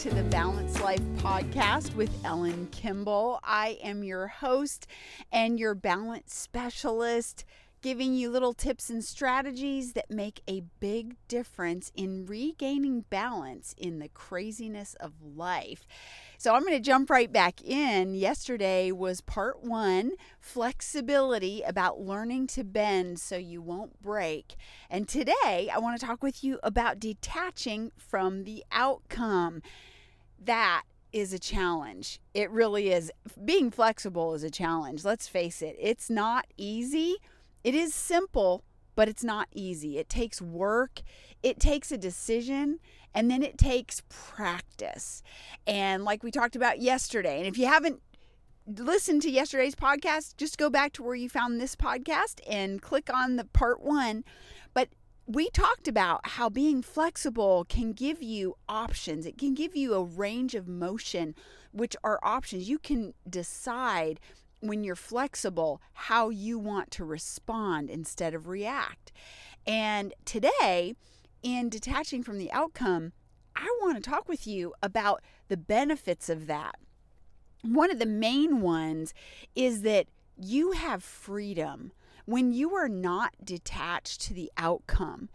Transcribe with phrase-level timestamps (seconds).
[0.00, 3.40] to the Balanced Life podcast with Ellen Kimball.
[3.42, 4.86] I am your host
[5.32, 7.46] and your balance specialist,
[7.82, 13.98] giving you little tips and strategies that make a big difference in regaining balance in
[13.98, 15.86] the craziness of life.
[16.38, 18.14] So I'm going to jump right back in.
[18.14, 24.56] Yesterday was part one flexibility about learning to bend so you won't break.
[24.90, 29.62] And today I want to talk with you about detaching from the outcome.
[30.42, 30.82] That
[31.12, 32.20] is a challenge.
[32.34, 33.10] It really is.
[33.42, 35.04] Being flexible is a challenge.
[35.04, 37.16] Let's face it, it's not easy.
[37.66, 38.62] It is simple,
[38.94, 39.98] but it's not easy.
[39.98, 41.02] It takes work,
[41.42, 42.78] it takes a decision,
[43.12, 45.20] and then it takes practice.
[45.66, 48.00] And like we talked about yesterday, and if you haven't
[48.68, 53.10] listened to yesterday's podcast, just go back to where you found this podcast and click
[53.12, 54.22] on the part one.
[54.72, 54.90] But
[55.26, 59.26] we talked about how being flexible can give you options.
[59.26, 61.34] It can give you a range of motion,
[61.72, 62.68] which are options.
[62.68, 64.20] You can decide
[64.60, 69.12] when you're flexible how you want to respond instead of react.
[69.66, 70.94] And today,
[71.42, 73.12] in detaching from the outcome,
[73.54, 76.76] I want to talk with you about the benefits of that.
[77.62, 79.14] One of the main ones
[79.54, 81.92] is that you have freedom
[82.26, 85.28] when you are not detached to the outcome.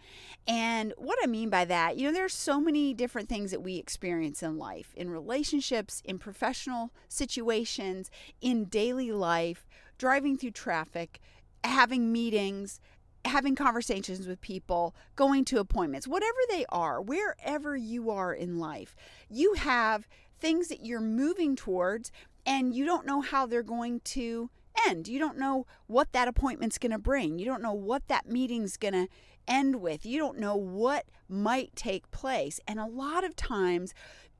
[0.48, 3.78] And what I mean by that, you know, there's so many different things that we
[3.78, 8.12] experience in life, in relationships, in professional situations,
[8.42, 9.66] in daily life,
[9.98, 11.20] driving through traffic,
[11.64, 12.80] having meetings,
[13.24, 18.96] having conversations with people, going to appointments, whatever they are, wherever you are in life,
[19.30, 20.08] you have
[20.40, 22.12] things that you're moving towards
[22.46, 24.50] and you don't know how they're going to
[24.88, 25.08] end.
[25.08, 27.40] You don't know what that appointment's going to bring.
[27.40, 29.08] You don't know what that meeting's going to
[29.48, 30.06] end with.
[30.06, 32.60] You don't know what might take place.
[32.68, 33.94] And a lot of times,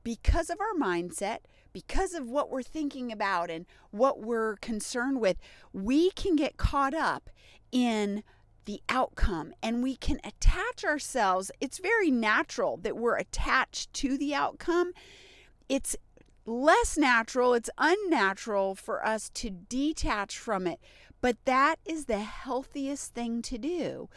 [0.04, 1.38] because of our mindset,
[1.72, 5.38] because of what we're thinking about and what we're concerned with,
[5.72, 7.30] we can get caught up
[7.70, 8.22] in
[8.64, 11.50] the outcome and we can attach ourselves.
[11.60, 14.92] It's very natural that we're attached to the outcome.
[15.68, 15.96] It's
[16.44, 20.80] less natural, it's unnatural for us to detach from it.
[21.20, 24.08] But that is the healthiest thing to do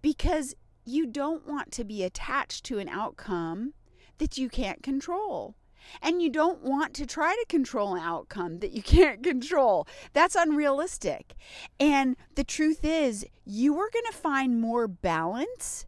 [0.00, 0.54] because
[0.84, 3.74] you don't want to be attached to an outcome
[4.18, 5.56] that you can't control.
[6.00, 9.88] And you don't want to try to control an outcome that you can't control.
[10.12, 11.34] That's unrealistic.
[11.80, 15.86] And the truth is, you are going to find more balance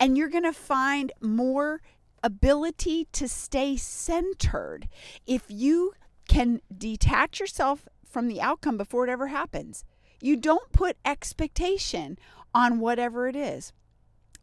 [0.00, 1.80] and you're going to find more
[2.22, 4.88] ability to stay centered
[5.26, 5.92] if you
[6.28, 9.84] can detach yourself from the outcome before it ever happens.
[10.20, 12.18] You don't put expectation
[12.54, 13.72] on whatever it is.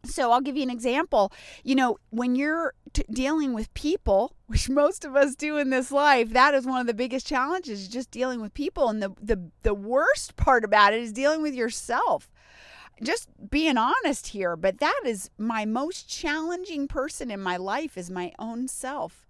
[0.04, 1.32] So I'll give you an example.
[1.64, 5.90] You know, when you're t- dealing with people, which most of us do in this
[5.90, 8.88] life, that is one of the biggest challenges, just dealing with people.
[8.88, 12.30] And the the the worst part about it is dealing with yourself.
[13.02, 18.10] Just being honest here, but that is my most challenging person in my life is
[18.10, 19.26] my own self.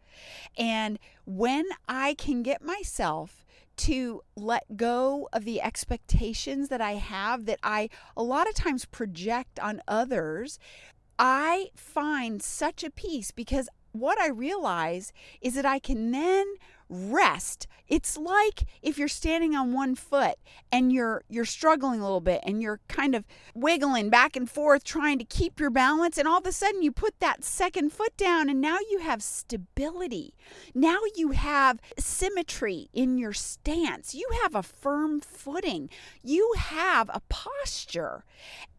[0.56, 3.44] And when I can get myself
[3.76, 8.87] to let go of the expectations that I have that I a lot of times
[8.87, 10.59] project on others,
[11.19, 16.47] I find such a peace because what I realize is that I can then
[16.89, 17.67] rest.
[17.89, 20.37] It's like if you're standing on one foot
[20.73, 23.25] and you're you're struggling a little bit and you're kind of
[23.55, 26.91] wiggling back and forth trying to keep your balance and all of a sudden you
[26.91, 30.35] put that second foot down and now you have stability.
[30.75, 34.15] Now you have symmetry in your stance.
[34.15, 35.89] You have a firm footing.
[36.23, 38.25] You have a posture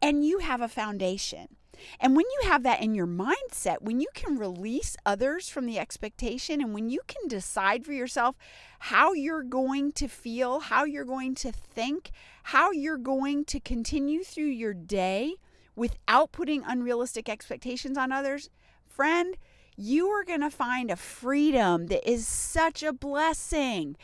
[0.01, 1.56] and you have a foundation.
[1.99, 5.79] And when you have that in your mindset, when you can release others from the
[5.79, 8.35] expectation and when you can decide for yourself
[8.79, 12.12] how you're going to feel, how you're going to think,
[12.44, 15.35] how you're going to continue through your day
[15.75, 18.50] without putting unrealistic expectations on others,
[18.88, 19.38] friend,
[19.75, 23.95] you are going to find a freedom that is such a blessing.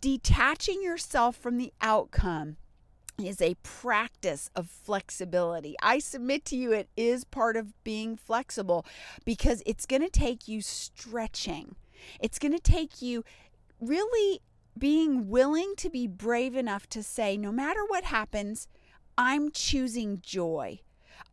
[0.00, 2.56] Detaching yourself from the outcome
[3.22, 5.74] is a practice of flexibility.
[5.82, 8.86] I submit to you, it is part of being flexible
[9.24, 11.74] because it's going to take you stretching.
[12.20, 13.24] It's going to take you
[13.80, 14.40] really
[14.78, 18.68] being willing to be brave enough to say, no matter what happens,
[19.16, 20.80] I'm choosing joy.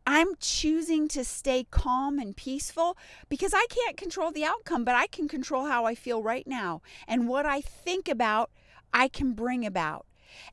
[0.04, 2.96] I'm choosing to stay calm and peaceful
[3.28, 6.82] because I can't control the outcome, but I can control how I feel right now.
[7.06, 8.50] And what I think about,
[8.92, 10.05] I can bring about.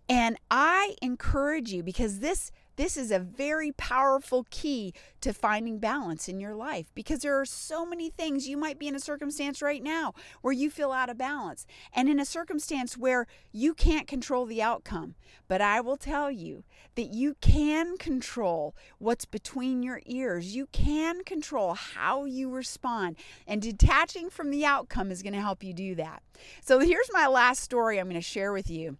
[0.09, 6.27] And I encourage you because this this is a very powerful key to finding balance
[6.27, 8.47] in your life because there are so many things.
[8.47, 12.09] You might be in a circumstance right now where you feel out of balance and
[12.09, 15.13] in a circumstance where you can't control the outcome.
[15.47, 16.63] But I will tell you
[16.95, 20.55] that you can control what's between your ears.
[20.55, 25.63] You can control how you respond, and detaching from the outcome is going to help
[25.63, 26.23] you do that.
[26.61, 28.97] So, here's my last story I'm going to share with you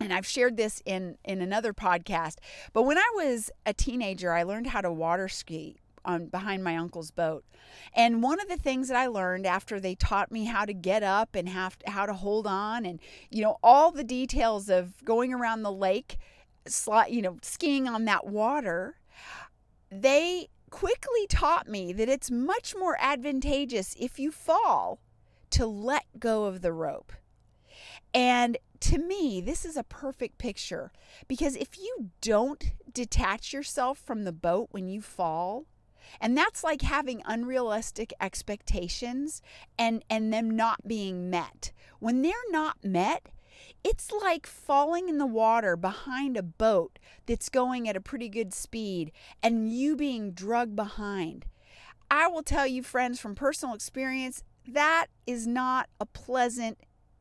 [0.00, 2.36] and I've shared this in in another podcast.
[2.72, 6.76] But when I was a teenager, I learned how to water ski on behind my
[6.76, 7.44] uncle's boat.
[7.94, 11.02] And one of the things that I learned after they taught me how to get
[11.02, 13.00] up and have to, how to hold on and
[13.30, 16.18] you know all the details of going around the lake,
[17.08, 18.96] you know, skiing on that water,
[19.90, 24.98] they quickly taught me that it's much more advantageous if you fall
[25.50, 27.12] to let go of the rope.
[28.12, 30.92] And to me, this is a perfect picture
[31.26, 35.64] because if you don't detach yourself from the boat when you fall,
[36.20, 39.40] and that's like having unrealistic expectations
[39.78, 41.72] and and them not being met.
[41.98, 43.30] When they're not met,
[43.82, 48.52] it's like falling in the water behind a boat that's going at a pretty good
[48.52, 51.46] speed and you being drugged behind.
[52.10, 56.80] I will tell you friends from personal experience, that is not a pleasant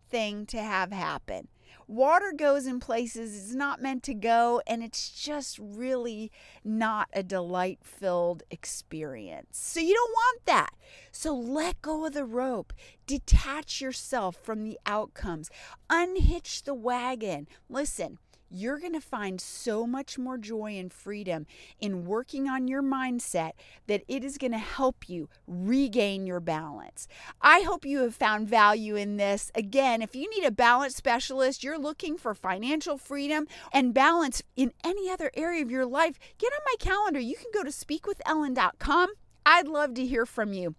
[0.10, 1.48] thing to have happen.
[1.88, 6.32] Water goes in places it's not meant to go, and it's just really
[6.64, 9.58] not a delight filled experience.
[9.58, 10.74] So you don't want that.
[11.12, 12.74] So let go of the rope,
[13.06, 15.50] detach yourself from the outcomes,
[15.90, 17.48] unhitch the wagon.
[17.70, 18.18] Listen,
[18.54, 21.46] you're going to find so much more joy and freedom
[21.80, 23.52] in working on your mindset
[23.88, 27.08] that it is going to help you regain your balance.
[27.42, 29.52] I hope you have found value in this.
[29.56, 34.72] Again, if you need a balance specialist, you're looking for financial freedom and balance in
[34.84, 37.20] any other area of your life, get on my calendar.
[37.20, 39.10] You can go to speakwithellen.com.
[39.46, 40.76] I'd love to hear from you.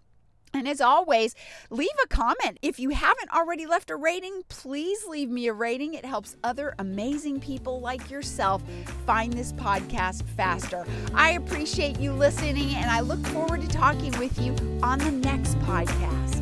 [0.55, 1.35] And as always,
[1.69, 2.59] leave a comment.
[2.61, 5.95] If you haven't already left a rating, please leave me a rating.
[5.95, 8.63] It helps other amazing people like yourself
[9.05, 10.85] find this podcast faster.
[11.13, 15.59] I appreciate you listening, and I look forward to talking with you on the next
[15.59, 16.34] podcast.